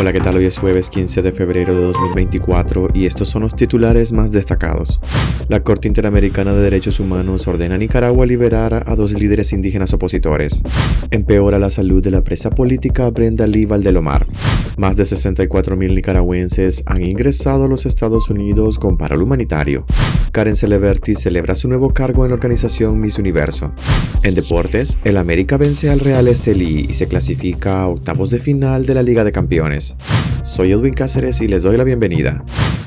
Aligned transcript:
Hola, 0.00 0.14
¿qué 0.14 0.20
tal? 0.20 0.36
Hoy 0.36 0.46
es 0.46 0.56
jueves 0.56 0.88
15 0.88 1.20
de 1.20 1.30
febrero 1.30 1.74
de 1.74 1.82
2024 1.82 2.88
y 2.94 3.04
estos 3.04 3.28
son 3.28 3.42
los 3.42 3.54
titulares 3.54 4.12
más 4.12 4.32
destacados. 4.32 4.98
La 5.48 5.62
Corte 5.62 5.88
Interamericana 5.88 6.54
de 6.54 6.62
Derechos 6.62 7.00
Humanos 7.00 7.46
ordena 7.46 7.74
a 7.74 7.78
Nicaragua 7.78 8.24
liberar 8.24 8.84
a 8.86 8.96
dos 8.96 9.12
líderes 9.12 9.52
indígenas 9.52 9.92
opositores. 9.92 10.62
Empeora 11.10 11.58
la 11.58 11.68
salud 11.68 12.02
de 12.02 12.12
la 12.12 12.24
presa 12.24 12.48
política 12.48 13.10
Brenda 13.10 13.46
Lee 13.46 13.66
Valdelomar. 13.66 14.26
Más 14.78 14.96
de 14.96 15.02
64.000 15.02 15.94
nicaragüenses 15.94 16.82
han 16.86 17.02
ingresado 17.02 17.64
a 17.64 17.68
los 17.68 17.84
Estados 17.84 18.30
Unidos 18.30 18.78
con 18.78 18.96
paro 18.96 19.22
humanitario. 19.22 19.84
Karen 20.32 20.54
Celeberti 20.54 21.14
celebra 21.14 21.54
su 21.54 21.68
nuevo 21.68 21.92
cargo 21.92 22.24
en 22.24 22.30
la 22.30 22.36
organización 22.36 22.98
Miss 22.98 23.18
Universo. 23.18 23.74
En 24.22 24.34
deportes, 24.34 24.98
el 25.04 25.18
América 25.18 25.58
vence 25.58 25.90
al 25.90 26.00
Real 26.00 26.28
Estelí 26.28 26.86
y 26.88 26.94
se 26.94 27.08
clasifica 27.08 27.82
a 27.82 27.88
octavos 27.88 28.30
de 28.30 28.38
final 28.38 28.86
de 28.86 28.94
la 28.94 29.02
Liga 29.02 29.24
de 29.24 29.32
Campeones. 29.32 29.89
Soy 30.42 30.72
Edwin 30.72 30.94
Cáceres 30.94 31.40
y 31.40 31.48
les 31.48 31.62
doy 31.62 31.76
la 31.76 31.84
bienvenida. 31.84 32.42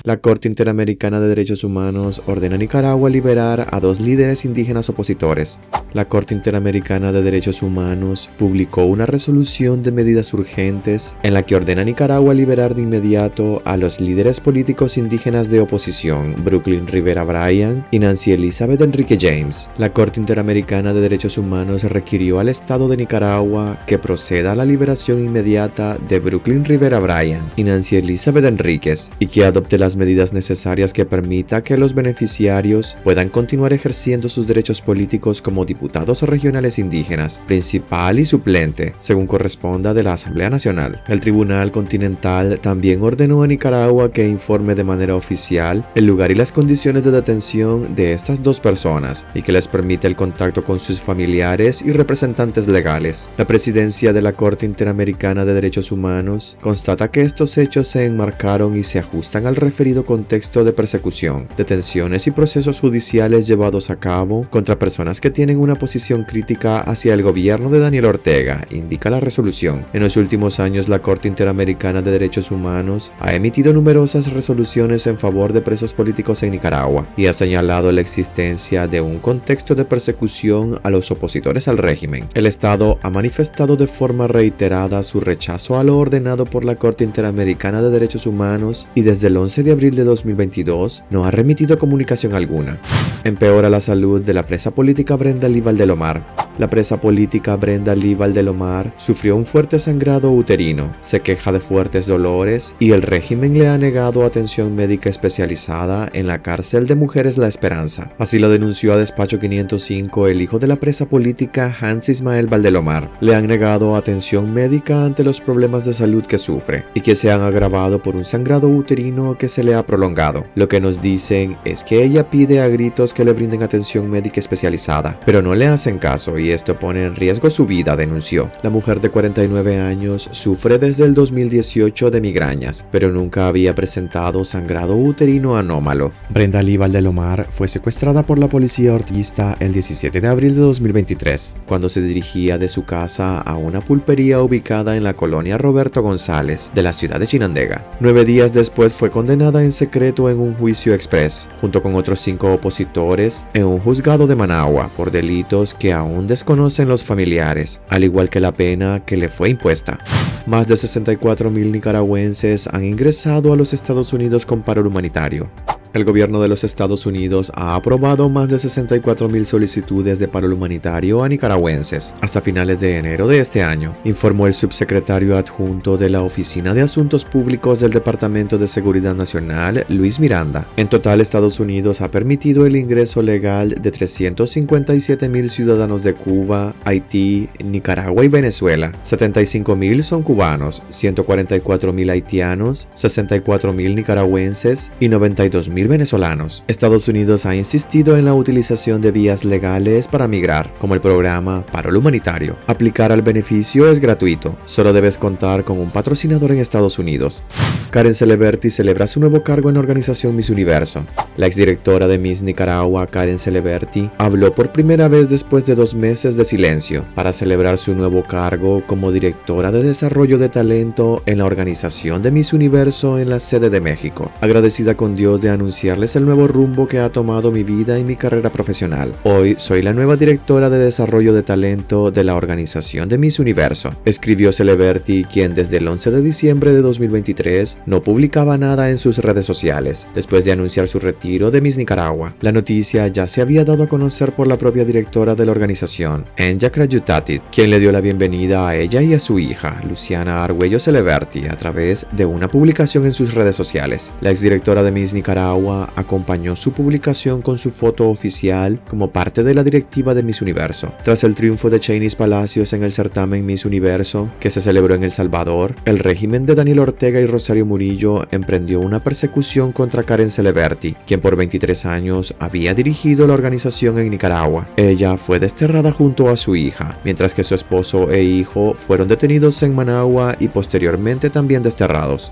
La 0.05 0.17
Corte 0.17 0.49
Interamericana 0.49 1.21
de 1.21 1.29
Derechos 1.29 1.63
Humanos 1.63 2.23
ordena 2.27 2.55
a 2.55 2.57
Nicaragua 2.57 3.09
liberar 3.09 3.69
a 3.71 3.79
dos 3.79 4.01
líderes 4.01 4.43
indígenas 4.43 4.89
opositores. 4.89 5.61
La 5.93 6.09
Corte 6.09 6.33
Interamericana 6.33 7.13
de 7.13 7.21
Derechos 7.21 7.61
Humanos 7.61 8.29
publicó 8.37 8.83
una 8.83 9.05
resolución 9.05 9.81
de 9.81 9.93
medidas 9.93 10.33
urgentes 10.33 11.15
en 11.23 11.33
la 11.33 11.43
que 11.43 11.55
ordena 11.55 11.83
a 11.83 11.85
Nicaragua 11.85 12.33
liberar 12.33 12.75
de 12.75 12.81
inmediato 12.81 13.61
a 13.63 13.77
los 13.77 14.01
líderes 14.01 14.41
políticos 14.41 14.97
indígenas 14.97 15.49
de 15.49 15.61
oposición, 15.61 16.35
Brooklyn 16.43 16.85
Rivera 16.85 17.23
Bryan 17.23 17.85
y 17.89 17.99
Nancy 17.99 18.33
Elizabeth 18.33 18.81
Enrique 18.81 19.17
James. 19.17 19.69
La 19.77 19.93
Corte 19.93 20.19
Interamericana 20.19 20.93
de 20.93 20.99
Derechos 20.99 21.37
Humanos 21.37 21.83
requirió 21.83 22.41
al 22.41 22.49
Estado 22.49 22.89
de 22.89 22.97
Nicaragua 22.97 23.79
que 23.87 23.99
proceda 23.99 24.51
a 24.51 24.55
la 24.55 24.65
liberación 24.65 25.23
inmediata 25.23 25.97
de 25.97 26.19
Brooklyn 26.19 26.65
Rivera 26.65 26.99
Bryan 26.99 27.49
y 27.55 27.63
Nancy 27.63 27.95
Elizabeth 27.95 28.43
Enríquez 28.43 29.09
y 29.19 29.27
que 29.27 29.45
adopte 29.45 29.77
las 29.77 29.92
medidas 29.97 30.33
necesarias 30.33 30.93
que 30.93 31.05
permita 31.05 31.63
que 31.63 31.77
los 31.77 31.93
beneficiarios 31.93 32.97
puedan 33.03 33.29
continuar 33.29 33.73
ejerciendo 33.73 34.29
sus 34.29 34.47
derechos 34.47 34.81
políticos 34.81 35.41
como 35.41 35.65
diputados 35.65 36.21
regionales 36.23 36.79
indígenas, 36.79 37.41
principal 37.47 38.19
y 38.19 38.25
suplente, 38.25 38.93
según 38.99 39.27
corresponda 39.27 39.93
de 39.93 40.03
la 40.03 40.13
Asamblea 40.13 40.49
Nacional. 40.49 41.01
El 41.07 41.19
Tribunal 41.19 41.71
Continental 41.71 42.59
también 42.59 43.01
ordenó 43.01 43.43
a 43.43 43.47
Nicaragua 43.47 44.11
que 44.11 44.27
informe 44.27 44.75
de 44.75 44.83
manera 44.83 45.15
oficial 45.15 45.83
el 45.95 46.05
lugar 46.05 46.31
y 46.31 46.35
las 46.35 46.51
condiciones 46.51 47.03
de 47.03 47.11
detención 47.11 47.95
de 47.95 48.13
estas 48.13 48.41
dos 48.41 48.59
personas 48.59 49.25
y 49.33 49.41
que 49.41 49.51
les 49.51 49.67
permita 49.67 50.07
el 50.07 50.15
contacto 50.15 50.63
con 50.63 50.79
sus 50.79 50.99
familiares 50.99 51.81
y 51.81 51.91
representantes 51.91 52.67
legales. 52.67 53.29
La 53.37 53.45
presidencia 53.45 54.13
de 54.13 54.21
la 54.21 54.33
Corte 54.33 54.65
Interamericana 54.65 55.45
de 55.45 55.53
Derechos 55.53 55.91
Humanos 55.91 56.57
constata 56.61 57.11
que 57.11 57.21
estos 57.21 57.57
hechos 57.57 57.87
se 57.87 58.05
enmarcaron 58.05 58.77
y 58.77 58.83
se 58.83 58.99
ajustan 58.99 59.47
al 59.47 59.55
referido 59.83 60.05
contexto 60.05 60.63
de 60.63 60.71
persecución, 60.71 61.49
detenciones 61.57 62.25
y 62.27 62.31
procesos 62.31 62.79
judiciales 62.79 63.47
llevados 63.47 63.89
a 63.89 63.97
cabo 63.97 64.47
contra 64.49 64.79
personas 64.79 65.19
que 65.19 65.29
tienen 65.29 65.59
una 65.59 65.75
posición 65.75 66.23
crítica 66.23 66.79
hacia 66.79 67.13
el 67.13 67.21
gobierno 67.21 67.69
de 67.69 67.79
Daniel 67.79 68.05
Ortega, 68.05 68.65
indica 68.71 69.09
la 69.09 69.19
resolución. 69.19 69.85
En 69.91 69.99
los 69.99 70.15
últimos 70.15 70.61
años, 70.61 70.87
la 70.87 71.01
Corte 71.01 71.27
Interamericana 71.27 72.01
de 72.01 72.11
Derechos 72.11 72.49
Humanos 72.49 73.11
ha 73.19 73.35
emitido 73.35 73.73
numerosas 73.73 74.31
resoluciones 74.31 75.05
en 75.05 75.19
favor 75.19 75.51
de 75.51 75.59
presos 75.59 75.93
políticos 75.93 76.43
en 76.43 76.51
Nicaragua 76.51 77.05
y 77.17 77.25
ha 77.25 77.33
señalado 77.33 77.91
la 77.91 77.99
existencia 77.99 78.87
de 78.87 79.01
un 79.01 79.19
contexto 79.19 79.75
de 79.75 79.83
persecución 79.83 80.79
a 80.83 80.89
los 80.91 81.11
opositores 81.11 81.67
al 81.67 81.77
régimen. 81.77 82.29
El 82.35 82.45
Estado 82.45 82.99
ha 83.01 83.09
manifestado 83.09 83.75
de 83.75 83.87
forma 83.87 84.29
reiterada 84.29 85.03
su 85.03 85.19
rechazo 85.19 85.77
a 85.77 85.83
lo 85.83 85.97
ordenado 85.97 86.45
por 86.45 86.63
la 86.63 86.75
Corte 86.75 87.03
Interamericana 87.03 87.81
de 87.81 87.89
Derechos 87.89 88.25
Humanos 88.25 88.87
y 88.95 89.01
desde 89.01 89.27
el 89.27 89.35
11 89.35 89.63
de 89.63 89.72
abril 89.73 89.95
de 89.95 90.03
2022 90.03 91.03
no 91.09 91.25
ha 91.25 91.31
remitido 91.31 91.77
comunicación 91.77 92.33
alguna. 92.33 92.79
Empeora 93.23 93.69
la 93.69 93.81
salud 93.81 94.21
de 94.21 94.33
la 94.33 94.45
presa 94.45 94.71
política 94.71 95.15
Brenda 95.15 95.49
Lee 95.49 95.61
Valdelomar. 95.61 96.42
La 96.59 96.69
presa 96.69 97.01
política 97.01 97.55
Brenda 97.55 97.95
Lee 97.95 98.13
Valdelomar 98.13 98.93
sufrió 98.97 99.35
un 99.35 99.43
fuerte 99.43 99.79
sangrado 99.79 100.31
uterino, 100.31 100.95
se 101.01 101.21
queja 101.21 101.51
de 101.51 101.59
fuertes 101.59 102.05
dolores 102.05 102.75
y 102.79 102.91
el 102.91 103.01
régimen 103.01 103.57
le 103.57 103.67
ha 103.67 103.77
negado 103.79 104.23
atención 104.23 104.75
médica 104.75 105.09
especializada 105.09 106.09
en 106.13 106.27
la 106.27 106.43
cárcel 106.43 106.85
de 106.85 106.95
mujeres 106.95 107.39
La 107.39 107.47
Esperanza. 107.47 108.11
Así 108.19 108.37
lo 108.37 108.49
denunció 108.49 108.93
a 108.93 108.97
Despacho 108.97 109.39
505 109.39 110.27
el 110.27 110.43
hijo 110.43 110.59
de 110.59 110.67
la 110.67 110.75
presa 110.75 111.07
política 111.07 111.75
Hans 111.81 112.09
Ismael 112.09 112.45
Valdelomar. 112.45 113.09
Le 113.19 113.33
han 113.33 113.47
negado 113.47 113.95
atención 113.95 114.53
médica 114.53 115.05
ante 115.05 115.23
los 115.23 115.41
problemas 115.41 115.85
de 115.85 115.93
salud 115.93 116.23
que 116.23 116.37
sufre 116.37 116.83
y 116.93 117.01
que 117.01 117.15
se 117.15 117.31
han 117.31 117.41
agravado 117.41 118.03
por 118.03 118.15
un 118.15 118.25
sangrado 118.25 118.69
uterino 118.69 119.37
que 119.39 119.49
se 119.49 119.63
le 119.63 119.73
ha 119.73 119.85
prolongado. 119.85 120.45
Lo 120.53 120.67
que 120.67 120.79
nos 120.79 121.01
dicen 121.01 121.57
es 121.65 121.83
que 121.83 122.03
ella 122.03 122.29
pide 122.29 122.61
a 122.61 122.67
gritos 122.67 123.13
que 123.15 123.25
le 123.25 123.33
brinden 123.33 123.63
atención 123.63 124.07
médica 124.07 124.39
especializada, 124.39 125.19
pero 125.25 125.41
no 125.41 125.55
le 125.55 125.65
hacen 125.65 125.97
caso 125.97 126.37
esto 126.51 126.77
pone 126.79 127.05
en 127.05 127.15
riesgo 127.15 127.49
su 127.49 127.65
vida, 127.65 127.95
denunció. 127.95 128.51
La 128.61 128.69
mujer 128.69 129.01
de 129.01 129.09
49 129.09 129.79
años 129.79 130.29
sufre 130.31 130.77
desde 130.77 131.05
el 131.05 131.13
2018 131.13 132.11
de 132.11 132.21
migrañas, 132.21 132.85
pero 132.91 133.11
nunca 133.11 133.47
había 133.47 133.75
presentado 133.75 134.43
sangrado 134.43 134.95
uterino 134.95 135.57
anómalo. 135.57 136.11
Brenda 136.29 136.61
Lee 136.61 136.77
Valdelomar 136.77 137.47
fue 137.49 137.67
secuestrada 137.67 138.23
por 138.23 138.39
la 138.39 138.47
policía 138.47 138.93
ortiguista 138.93 139.55
el 139.59 139.73
17 139.73 140.21
de 140.21 140.27
abril 140.27 140.55
de 140.55 140.61
2023, 140.61 141.55
cuando 141.67 141.89
se 141.89 142.01
dirigía 142.01 142.57
de 142.57 142.67
su 142.67 142.85
casa 142.85 143.39
a 143.39 143.55
una 143.55 143.81
pulpería 143.81 144.41
ubicada 144.41 144.95
en 144.95 145.03
la 145.03 145.13
colonia 145.13 145.57
Roberto 145.57 146.01
González 146.01 146.71
de 146.73 146.83
la 146.83 146.93
ciudad 146.93 147.19
de 147.19 147.27
Chinandega. 147.27 147.85
Nueve 147.99 148.25
días 148.25 148.53
después 148.53 148.93
fue 148.93 149.09
condenada 149.09 149.63
en 149.63 149.71
secreto 149.71 150.29
en 150.29 150.39
un 150.39 150.55
juicio 150.55 150.93
express, 150.93 151.49
junto 151.59 151.81
con 151.81 151.95
otros 151.95 152.19
cinco 152.19 152.53
opositores, 152.53 153.45
en 153.53 153.65
un 153.65 153.79
juzgado 153.79 154.27
de 154.27 154.35
Managua 154.35 154.89
por 154.95 155.11
delitos 155.11 155.73
que 155.73 155.93
aún 155.93 156.27
desconocen 156.33 156.87
los 156.87 157.03
familiares, 157.03 157.83
al 157.89 158.03
igual 158.03 158.31
que 158.31 158.39
la 158.39 158.51
pena 158.51 158.99
que 158.99 159.17
le 159.17 159.29
fue 159.29 159.49
impuesta. 159.49 159.99
Más 160.47 160.67
de 160.67 160.73
64.000 160.73 161.71
nicaragüenses 161.71 162.67
han 162.67 162.83
ingresado 162.83 163.53
a 163.53 163.55
los 163.55 163.71
Estados 163.71 164.13
Unidos 164.13 164.45
con 164.47 164.63
paro 164.63 164.81
humanitario. 164.81 165.51
El 165.93 166.05
gobierno 166.05 166.41
de 166.41 166.47
los 166.47 166.63
Estados 166.63 167.05
Unidos 167.05 167.51
ha 167.55 167.75
aprobado 167.75 168.27
más 168.27 168.49
de 168.49 168.55
64.000 168.55 169.43
solicitudes 169.43 170.17
de 170.17 170.27
paro 170.27 170.51
humanitario 170.51 171.23
a 171.23 171.29
nicaragüenses 171.29 172.15
hasta 172.19 172.41
finales 172.41 172.79
de 172.79 172.97
enero 172.97 173.27
de 173.27 173.37
este 173.37 173.61
año, 173.61 173.95
informó 174.03 174.47
el 174.47 174.55
subsecretario 174.55 175.37
adjunto 175.37 175.95
de 175.95 176.09
la 176.09 176.23
Oficina 176.23 176.73
de 176.73 176.81
Asuntos 176.81 177.25
Públicos 177.25 177.79
del 177.79 177.91
Departamento 177.91 178.57
de 178.57 178.67
Seguridad 178.67 179.13
Nacional, 179.13 179.85
Luis 179.87 180.19
Miranda. 180.19 180.65
En 180.77 180.87
total, 180.87 181.21
Estados 181.21 181.59
Unidos 181.59 182.01
ha 182.01 182.09
permitido 182.09 182.65
el 182.65 182.75
ingreso 182.75 183.21
legal 183.21 183.69
de 183.79 183.93
357.000 183.93 185.47
ciudadanos 185.47 186.01
de 186.01 186.15
Cuba, 186.15 186.73
Haití, 186.85 187.49
Nicaragua 187.63 188.25
y 188.25 188.29
Venezuela. 188.29 188.93
75.000 189.03 190.01
son 190.01 190.23
cubanos, 190.23 190.81
144.000 190.89 192.09
haitianos, 192.09 192.87
64.000 192.95 193.93
nicaragüenses 193.93 194.91
y 194.99 195.07
92.000 195.07 195.82
venezolanos. 195.87 196.63
Estados 196.67 197.07
Unidos 197.07 197.45
ha 197.45 197.55
insistido 197.55 198.17
en 198.17 198.25
la 198.25 198.33
utilización 198.33 199.01
de 199.01 199.11
vías 199.11 199.45
legales 199.45 200.07
para 200.07 200.27
migrar, 200.27 200.73
como 200.79 200.93
el 200.93 201.01
programa 201.01 201.65
Paro 201.65 201.97
Humanitario. 201.97 202.55
Aplicar 202.67 203.11
al 203.11 203.21
beneficio 203.21 203.89
es 203.89 203.99
gratuito, 203.99 204.57
solo 204.65 204.93
debes 204.93 205.17
contar 205.17 205.63
con 205.63 205.79
un 205.79 205.91
patrocinador 205.91 206.51
en 206.51 206.59
Estados 206.59 206.97
Unidos. 206.97 207.43
Karen 207.91 208.13
Celeberti 208.13 208.69
celebra 208.69 209.07
su 209.07 209.19
nuevo 209.19 209.43
cargo 209.43 209.69
en 209.69 209.75
la 209.75 209.81
organización 209.81 210.35
Miss 210.35 210.49
Universo. 210.49 211.05
La 211.37 211.47
exdirectora 211.47 212.07
de 212.07 212.17
Miss 212.17 212.41
Nicaragua, 212.41 213.05
Karen 213.05 213.37
Celeberti, 213.37 214.09
habló 214.17 214.53
por 214.53 214.71
primera 214.71 215.07
vez 215.07 215.29
después 215.29 215.65
de 215.65 215.75
dos 215.75 215.93
meses 215.93 216.35
de 216.35 216.45
silencio 216.45 217.05
para 217.15 217.33
celebrar 217.33 217.77
su 217.77 217.93
nuevo 217.93 218.23
cargo 218.23 218.83
como 218.87 219.11
directora 219.11 219.71
de 219.71 219.83
desarrollo 219.83 220.37
de 220.37 220.49
talento 220.49 221.21
en 221.25 221.39
la 221.39 221.45
organización 221.45 222.21
de 222.21 222.31
Miss 222.31 222.53
Universo 222.53 223.19
en 223.19 223.29
la 223.29 223.39
sede 223.39 223.69
de 223.69 223.81
México. 223.81 224.31
Agradecida 224.41 224.95
con 224.95 225.15
Dios 225.15 225.41
de 225.41 225.49
anunciar 225.49 225.72
anunciarles 225.73 226.15
el 226.15 226.25
nuevo 226.25 226.45
rumbo 226.45 226.87
que 226.87 226.99
ha 226.99 227.11
tomado 227.11 227.51
mi 227.51 227.63
vida 227.63 227.97
y 227.97 228.03
mi 228.03 228.15
carrera 228.15 228.51
profesional. 228.51 229.15
Hoy 229.23 229.55
soy 229.57 229.81
la 229.81 229.91
nueva 229.91 230.17
directora 230.17 230.69
de 230.69 230.77
desarrollo 230.77 231.33
de 231.33 231.41
talento 231.41 232.11
de 232.11 232.23
la 232.23 232.35
organización 232.35 233.09
de 233.09 233.17
Miss 233.17 233.39
Universo, 233.39 233.89
escribió 234.05 234.51
Celeberti, 234.51 235.23
quien 235.23 235.55
desde 235.55 235.77
el 235.77 235.87
11 235.87 236.11
de 236.11 236.21
diciembre 236.21 236.73
de 236.73 236.83
2023 236.83 237.79
no 237.87 238.03
publicaba 238.03 238.55
nada 238.55 238.91
en 238.91 238.99
sus 238.99 239.17
redes 239.17 239.47
sociales, 239.47 240.07
después 240.13 240.45
de 240.45 240.51
anunciar 240.51 240.87
su 240.87 240.99
retiro 240.99 241.49
de 241.49 241.61
Miss 241.61 241.77
Nicaragua. 241.77 242.35
La 242.41 242.51
noticia 242.51 243.07
ya 243.07 243.25
se 243.25 243.41
había 243.41 243.65
dado 243.65 243.85
a 243.85 243.89
conocer 243.89 244.33
por 244.35 244.45
la 244.45 244.59
propia 244.59 244.85
directora 244.85 245.33
de 245.33 245.47
la 245.47 245.53
organización, 245.53 246.25
Enja 246.37 246.69
Krayutatit, 246.69 247.41
quien 247.51 247.71
le 247.71 247.79
dio 247.79 247.91
la 247.91 248.01
bienvenida 248.01 248.67
a 248.67 248.75
ella 248.75 249.01
y 249.01 249.15
a 249.15 249.19
su 249.19 249.39
hija, 249.39 249.81
Luciana 249.89 250.43
Argüello 250.43 250.79
Celeberti, 250.79 251.47
a 251.47 251.57
través 251.57 252.05
de 252.11 252.27
una 252.27 252.47
publicación 252.47 253.05
en 253.05 253.11
sus 253.11 253.33
redes 253.33 253.55
sociales. 253.55 254.13
La 254.21 254.29
exdirectora 254.29 254.83
de 254.83 254.91
Miss 254.91 255.15
Nicaragua 255.15 255.62
Acompañó 255.71 256.55
su 256.55 256.73
publicación 256.73 257.41
con 257.41 257.57
su 257.57 257.71
foto 257.71 258.09
oficial 258.09 258.81
como 258.89 259.11
parte 259.11 259.43
de 259.43 259.53
la 259.53 259.63
directiva 259.63 260.13
de 260.13 260.23
Miss 260.23 260.41
Universo. 260.41 260.93
Tras 261.03 261.23
el 261.23 261.35
triunfo 261.35 261.69
de 261.69 261.79
Chinese 261.79 262.17
Palacios 262.17 262.73
en 262.73 262.83
el 262.83 262.91
certamen 262.91 263.45
Miss 263.45 263.65
Universo, 263.65 264.29
que 264.39 264.49
se 264.49 264.61
celebró 264.61 264.95
en 264.95 265.03
El 265.03 265.11
Salvador, 265.11 265.75
el 265.85 265.99
régimen 265.99 266.45
de 266.45 266.55
Daniel 266.55 266.79
Ortega 266.79 267.19
y 267.21 267.25
Rosario 267.25 267.65
Murillo 267.65 268.27
emprendió 268.31 268.81
una 268.81 269.01
persecución 269.01 269.71
contra 269.71 270.03
Karen 270.03 270.29
Celeberti, 270.29 270.95
quien 271.07 271.21
por 271.21 271.35
23 271.35 271.85
años 271.85 272.35
había 272.39 272.73
dirigido 272.73 273.25
la 273.25 273.33
organización 273.33 273.99
en 273.99 274.09
Nicaragua. 274.09 274.67
Ella 274.75 275.17
fue 275.17 275.39
desterrada 275.39 275.91
junto 275.91 276.29
a 276.29 276.35
su 276.35 276.55
hija, 276.55 276.99
mientras 277.05 277.33
que 277.33 277.43
su 277.43 277.55
esposo 277.55 278.11
e 278.11 278.23
hijo 278.23 278.73
fueron 278.73 279.07
detenidos 279.07 279.63
en 279.63 279.75
Managua 279.75 280.35
y 280.39 280.49
posteriormente 280.49 281.29
también 281.29 281.63
desterrados. 281.63 282.31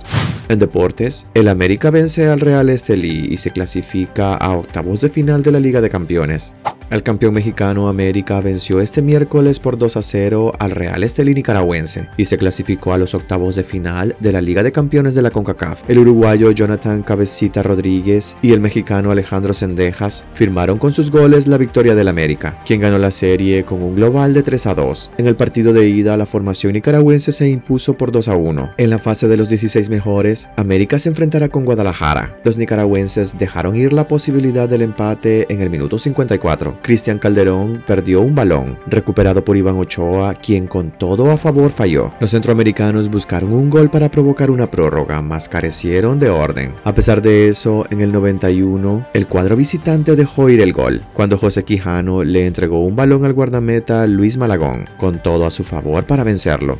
En 0.51 0.59
deportes, 0.59 1.27
el 1.33 1.47
América 1.47 1.91
vence 1.91 2.27
al 2.27 2.41
Real 2.41 2.69
Estelí 2.69 3.27
y 3.29 3.37
se 3.37 3.51
clasifica 3.51 4.35
a 4.35 4.51
octavos 4.57 4.99
de 4.99 5.07
final 5.07 5.43
de 5.43 5.53
la 5.53 5.61
Liga 5.61 5.79
de 5.79 5.89
Campeones. 5.89 6.51
El 6.91 7.03
campeón 7.03 7.33
mexicano 7.33 7.87
América 7.87 8.41
venció 8.41 8.81
este 8.81 9.01
miércoles 9.01 9.61
por 9.61 9.77
2 9.77 9.95
a 9.95 10.01
0 10.01 10.51
al 10.59 10.71
Real 10.71 11.05
Estelí 11.05 11.33
nicaragüense 11.33 12.09
y 12.17 12.25
se 12.25 12.37
clasificó 12.37 12.91
a 12.91 12.97
los 12.97 13.15
octavos 13.15 13.55
de 13.55 13.63
final 13.63 14.17
de 14.19 14.33
la 14.33 14.41
Liga 14.41 14.61
de 14.61 14.73
Campeones 14.73 15.15
de 15.15 15.21
la 15.21 15.31
CONCACAF. 15.31 15.89
El 15.89 15.99
uruguayo 15.99 16.51
Jonathan 16.51 17.01
Cabecita 17.01 17.63
Rodríguez 17.63 18.35
y 18.41 18.51
el 18.51 18.59
mexicano 18.59 19.09
Alejandro 19.09 19.53
Sendejas 19.53 20.27
firmaron 20.33 20.79
con 20.79 20.91
sus 20.91 21.11
goles 21.11 21.47
la 21.47 21.57
victoria 21.57 21.95
del 21.95 22.09
América, 22.09 22.59
quien 22.65 22.81
ganó 22.81 22.97
la 22.97 23.11
serie 23.11 23.63
con 23.63 23.81
un 23.81 23.95
global 23.95 24.33
de 24.33 24.43
3 24.43 24.67
a 24.67 24.75
2. 24.75 25.11
En 25.17 25.27
el 25.27 25.37
partido 25.37 25.71
de 25.71 25.87
ida, 25.87 26.17
la 26.17 26.25
formación 26.25 26.73
nicaragüense 26.73 27.31
se 27.31 27.47
impuso 27.47 27.93
por 27.93 28.11
2 28.11 28.27
a 28.27 28.35
1. 28.35 28.71
En 28.75 28.89
la 28.89 28.99
fase 28.99 29.29
de 29.29 29.37
los 29.37 29.47
16 29.47 29.89
mejores, 29.89 30.49
América 30.57 30.99
se 30.99 31.07
enfrentará 31.07 31.47
con 31.47 31.63
Guadalajara. 31.63 32.35
Los 32.43 32.57
nicaragüenses 32.57 33.37
dejaron 33.37 33.77
ir 33.77 33.93
la 33.93 34.09
posibilidad 34.09 34.67
del 34.67 34.81
empate 34.81 35.45
en 35.47 35.61
el 35.61 35.69
minuto 35.69 35.97
54. 35.97 36.80
Cristian 36.81 37.19
Calderón 37.19 37.83
perdió 37.85 38.21
un 38.21 38.35
balón, 38.35 38.77
recuperado 38.87 39.43
por 39.43 39.57
Iván 39.57 39.77
Ochoa, 39.77 40.33
quien 40.33 40.67
con 40.67 40.91
todo 40.91 41.31
a 41.31 41.37
favor 41.37 41.71
falló. 41.71 42.11
Los 42.19 42.31
centroamericanos 42.31 43.09
buscaron 43.09 43.53
un 43.53 43.69
gol 43.69 43.89
para 43.89 44.09
provocar 44.09 44.51
una 44.51 44.69
prórroga, 44.69 45.21
mas 45.21 45.49
carecieron 45.49 46.19
de 46.19 46.29
orden. 46.29 46.73
A 46.83 46.93
pesar 46.93 47.21
de 47.21 47.47
eso, 47.47 47.85
en 47.89 48.01
el 48.01 48.11
91, 48.11 49.07
el 49.13 49.27
cuadro 49.27 49.55
visitante 49.55 50.15
dejó 50.15 50.49
ir 50.49 50.61
el 50.61 50.73
gol, 50.73 51.01
cuando 51.13 51.37
José 51.37 51.63
Quijano 51.63 52.23
le 52.23 52.47
entregó 52.47 52.79
un 52.79 52.95
balón 52.95 53.25
al 53.25 53.33
guardameta 53.33 54.05
Luis 54.07 54.37
Malagón, 54.37 54.85
con 54.97 55.21
todo 55.21 55.45
a 55.45 55.51
su 55.51 55.63
favor 55.63 56.05
para 56.05 56.23
vencerlo. 56.23 56.79